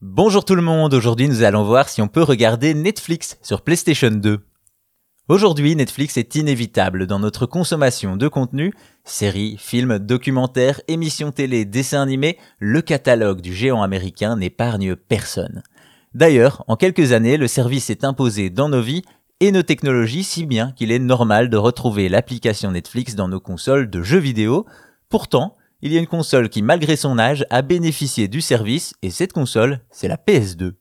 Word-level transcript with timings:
Bonjour 0.00 0.44
tout 0.44 0.54
le 0.54 0.62
monde, 0.62 0.94
aujourd'hui 0.94 1.28
nous 1.28 1.42
allons 1.42 1.64
voir 1.64 1.88
si 1.88 2.00
on 2.00 2.06
peut 2.06 2.22
regarder 2.22 2.72
Netflix 2.72 3.36
sur 3.42 3.62
PlayStation 3.62 4.12
2. 4.12 4.38
Aujourd'hui, 5.26 5.74
Netflix 5.74 6.16
est 6.16 6.36
inévitable 6.36 7.08
dans 7.08 7.18
notre 7.18 7.46
consommation 7.46 8.16
de 8.16 8.28
contenu, 8.28 8.72
séries, 9.02 9.56
films, 9.58 9.98
documentaires, 9.98 10.80
émissions 10.86 11.32
télé, 11.32 11.64
dessins 11.64 12.00
animés, 12.00 12.38
le 12.60 12.80
catalogue 12.80 13.40
du 13.40 13.52
géant 13.52 13.82
américain 13.82 14.36
n'épargne 14.36 14.94
personne. 14.94 15.64
D'ailleurs, 16.14 16.62
en 16.68 16.76
quelques 16.76 17.10
années, 17.10 17.36
le 17.36 17.48
service 17.48 17.90
est 17.90 18.04
imposé 18.04 18.50
dans 18.50 18.68
nos 18.68 18.80
vies 18.80 19.02
et 19.40 19.50
nos 19.50 19.64
technologies 19.64 20.22
si 20.22 20.46
bien 20.46 20.70
qu'il 20.76 20.92
est 20.92 21.00
normal 21.00 21.50
de 21.50 21.56
retrouver 21.56 22.08
l'application 22.08 22.70
Netflix 22.70 23.16
dans 23.16 23.26
nos 23.26 23.40
consoles 23.40 23.90
de 23.90 24.04
jeux 24.04 24.20
vidéo. 24.20 24.64
Pourtant, 25.08 25.56
il 25.80 25.92
y 25.92 25.96
a 25.96 26.00
une 26.00 26.06
console 26.06 26.48
qui, 26.48 26.62
malgré 26.62 26.96
son 26.96 27.18
âge, 27.18 27.46
a 27.50 27.62
bénéficié 27.62 28.26
du 28.26 28.40
service, 28.40 28.94
et 29.02 29.10
cette 29.10 29.32
console, 29.32 29.80
c'est 29.90 30.08
la 30.08 30.16
PS2. 30.16 30.72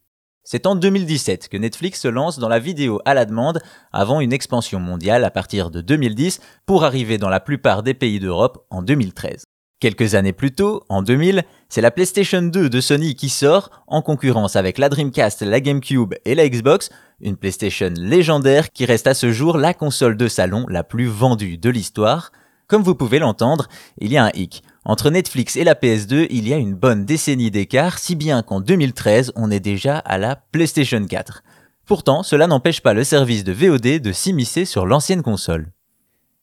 C'est 0.43 0.65
en 0.65 0.75
2017 0.75 1.49
que 1.49 1.57
Netflix 1.57 2.01
se 2.01 2.07
lance 2.07 2.39
dans 2.39 2.47
la 2.47 2.59
vidéo 2.59 3.01
à 3.05 3.13
la 3.13 3.25
demande 3.25 3.59
avant 3.91 4.21
une 4.21 4.31
expansion 4.31 4.79
mondiale 4.79 5.25
à 5.25 5.29
partir 5.29 5.69
de 5.69 5.81
2010 5.81 6.39
pour 6.65 6.85
arriver 6.85 7.17
dans 7.17 7.29
la 7.29 7.41
plupart 7.41 7.83
des 7.83 7.93
pays 7.93 8.19
d'Europe 8.19 8.65
en 8.69 8.81
2013. 8.81 9.43
Quelques 9.79 10.15
années 10.15 10.33
plus 10.33 10.53
tôt, 10.53 10.83
en 10.89 11.03
2000, 11.03 11.43
c'est 11.69 11.81
la 11.81 11.91
PlayStation 11.91 12.41
2 12.41 12.69
de 12.69 12.81
Sony 12.81 13.13
qui 13.13 13.29
sort, 13.29 13.69
en 13.85 14.01
concurrence 14.01 14.55
avec 14.55 14.79
la 14.79 14.89
Dreamcast, 14.89 15.41
la 15.43 15.59
GameCube 15.59 16.15
et 16.25 16.33
la 16.33 16.49
Xbox, 16.49 16.89
une 17.19 17.37
PlayStation 17.37 17.91
légendaire 17.95 18.71
qui 18.71 18.85
reste 18.85 19.05
à 19.05 19.13
ce 19.13 19.31
jour 19.31 19.57
la 19.57 19.75
console 19.75 20.17
de 20.17 20.27
salon 20.27 20.65
la 20.69 20.83
plus 20.83 21.05
vendue 21.05 21.57
de 21.57 21.69
l'histoire. 21.69 22.31
Comme 22.67 22.83
vous 22.83 22.95
pouvez 22.95 23.19
l'entendre, 23.19 23.67
il 23.99 24.11
y 24.11 24.17
a 24.17 24.25
un 24.25 24.31
hic. 24.33 24.63
Entre 24.87 25.09
Netflix 25.09 25.57
et 25.57 25.65
la 25.65 25.75
PS2, 25.75 26.27
il 26.29 26.47
y 26.47 26.53
a 26.53 26.57
une 26.57 26.73
bonne 26.73 27.03
décennie 27.03 27.51
d'écart, 27.51 27.99
si 27.99 28.15
bien 28.15 28.41
qu'en 28.41 28.61
2013, 28.61 29.33
on 29.35 29.51
est 29.51 29.59
déjà 29.59 29.97
à 29.97 30.17
la 30.17 30.37
PlayStation 30.37 31.05
4. 31.05 31.43
Pourtant, 31.85 32.23
cela 32.23 32.47
n'empêche 32.47 32.79
pas 32.79 32.93
le 32.93 33.03
service 33.03 33.43
de 33.43 33.51
VOD 33.51 33.99
de 33.99 34.11
s'immiscer 34.13 34.63
sur 34.63 34.85
l'ancienne 34.85 35.23
console. 35.23 35.73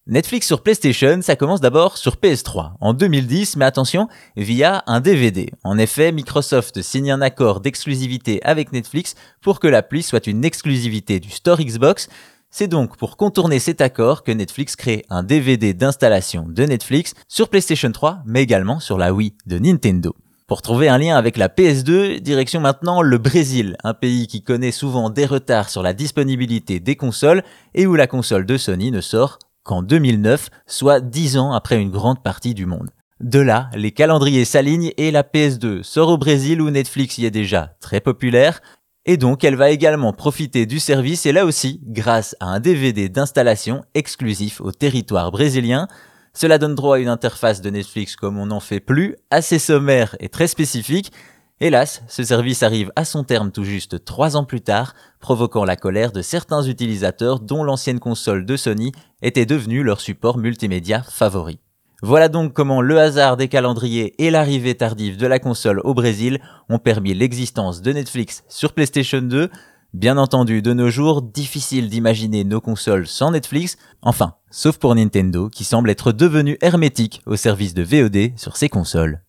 Netflix 0.07 0.47
sur 0.47 0.63
PlayStation, 0.63 1.21
ça 1.23 1.37
commence 1.37 1.63
d'abord 1.63 1.97
sur 1.97 2.17
PS3 2.17 2.73
en 2.83 2.93
2010, 2.93 3.57
mais 3.57 3.65
attention, 3.65 4.09
via 4.37 4.83
un 4.87 5.01
DVD. 5.01 5.51
En 5.65 5.79
effet, 5.79 6.13
Microsoft 6.13 6.83
signe 6.83 7.13
un 7.13 7.23
accord 7.23 7.61
d'exclusivité 7.61 8.45
avec 8.45 8.73
Netflix 8.73 9.15
pour 9.41 9.59
que 9.59 9.69
l'appli 9.69 10.03
soit 10.03 10.27
une 10.27 10.45
exclusivité 10.45 11.19
du 11.19 11.31
store 11.31 11.63
Xbox. 11.63 12.11
C'est 12.57 12.69
donc 12.69 12.97
pour 12.97 13.17
contourner 13.17 13.59
cet 13.59 13.81
accord 13.81 14.23
que 14.23 14.31
Netflix 14.31 14.77
crée 14.77 15.05
un 15.11 15.25
DVD 15.25 15.75
d'installation 15.75 16.47
de 16.49 16.63
Netflix 16.63 17.15
sur 17.27 17.49
PlayStation 17.49 17.91
3, 17.91 18.21
mais 18.27 18.45
également 18.45 18.79
sur 18.79 18.97
la 18.97 19.13
Wii 19.13 19.35
de 19.47 19.59
Nintendo. 19.59 20.15
Pour 20.47 20.63
trouver 20.63 20.89
un 20.89 20.99
lien 20.99 21.17
avec 21.17 21.37
la 21.37 21.49
PS2, 21.49 22.21
direction 22.21 22.61
maintenant 22.61 23.03
le 23.03 23.19
Brésil, 23.19 23.77
un 23.83 23.93
pays 23.93 24.29
qui 24.29 24.45
connaît 24.45 24.71
souvent 24.71 25.11
des 25.11 25.27
retards 25.27 25.69
sur 25.69 25.83
la 25.83 25.95
disponibilité 25.95 26.79
des 26.79 26.95
consoles 26.95 27.43
et 27.75 27.89
où 27.89 27.97
la 27.97 28.07
console 28.07 28.47
de 28.47 28.57
Sony 28.57 28.93
ne 28.93 29.01
sort 29.01 29.41
qu'en 29.65 29.83
2009, 29.83 30.51
soit 30.69 31.01
10 31.01 31.39
ans 31.39 31.53
après 31.55 31.83
une 31.83 31.91
grande 31.91 32.23
partie 32.23 32.55
du 32.55 32.67
monde. 32.67 32.91
De 33.19 33.41
là, 33.41 33.69
les 33.75 33.91
calendriers 33.91 34.45
s'alignent 34.45 34.93
et 34.97 35.11
la 35.11 35.25
PS2 35.25 35.83
sort 35.83 36.09
au 36.09 36.19
Brésil 36.19 36.63
où 36.63 36.71
Netflix 36.71 37.19
y 37.19 37.27
est 37.27 37.33
déjà 37.33 37.75
très 37.81 38.01
populaire, 38.01 38.61
et 39.07 39.17
donc 39.17 39.45
elle 39.45 39.57
va 39.57 39.71
également 39.71 40.13
profiter 40.13 40.67
du 40.67 40.79
service 40.79 41.27
et 41.27 41.33
là 41.33 41.45
aussi 41.45 41.81
grâce 41.85 42.37
à 42.41 42.47
un 42.47 42.61
DVD 42.61 43.09
d'installation 43.09 43.85
exclusif 43.95 44.61
au 44.61 44.73
territoire 44.73 45.31
brésilien. 45.31 45.89
Cela 46.33 46.59
donne 46.59 46.75
droit 46.75 46.97
à 46.97 47.01
une 47.01 47.09
interface 47.09 47.61
de 47.61 47.71
Netflix 47.71 48.17
comme 48.17 48.39
on 48.39 48.47
n'en 48.47 48.61
fait 48.61 48.81
plus, 48.81 49.17
assez 49.31 49.59
sommaire 49.59 50.17
et 50.21 50.29
très 50.29 50.49
spécifique, 50.49 51.13
Hélas, 51.61 52.03
ce 52.09 52.25
service 52.25 52.65
arrive 52.65 52.91
à 52.97 53.05
son 53.05 53.23
terme 53.23 53.53
tout 53.53 53.63
juste 53.63 54.05
trois 54.05 54.37
ans 54.37 54.45
plus 54.45 54.61
tard, 54.61 54.95
provoquant 55.21 55.65
la 55.65 55.77
colère 55.77 56.11
de 56.11 56.21
certains 56.21 56.63
utilisateurs 56.63 57.39
dont 57.39 57.63
l'ancienne 57.63 58.01
console 58.01 58.45
de 58.45 58.57
Sony 58.57 58.91
était 59.23 59.47
devenue 59.47 59.85
leur 59.85 60.01
support 60.01 60.37
multimédia 60.37 61.05
favori. 61.05 61.61
Voilà 62.07 62.29
donc 62.29 62.53
comment 62.53 62.83
le 62.83 63.01
hasard 63.01 63.39
des 63.39 63.49
calendriers 63.49 64.15
et 64.23 64.31
l'arrivée 64.31 64.75
tardive 64.75 65.17
de 65.17 65.27
la 65.27 65.39
console 65.39 65.81
au 65.85 65.95
Brésil 65.95 66.39
ont 66.69 66.79
permis 66.79 67.15
l'existence 67.15 67.81
de 67.81 67.93
Netflix 67.95 68.45
sur 68.47 68.75
PlayStation 68.75 69.23
2. 69.23 69.49
Bien 69.95 70.19
entendu, 70.19 70.61
de 70.61 70.75
nos 70.75 70.91
jours, 70.91 71.23
difficile 71.23 71.89
d'imaginer 71.89 72.45
nos 72.45 72.61
consoles 72.61 73.07
sans 73.07 73.31
Netflix, 73.31 73.79
enfin, 74.03 74.35
sauf 74.51 74.77
pour 74.77 74.95
Nintendo 74.95 75.49
qui 75.49 75.65
semble 75.65 75.89
être 75.89 76.13
devenu 76.13 76.59
hermétique 76.61 77.23
au 77.25 77.37
service 77.37 77.73
de 77.73 77.83
VOD 77.83 78.37
sur 78.37 78.59
ses 78.59 78.69
consoles. 78.69 79.23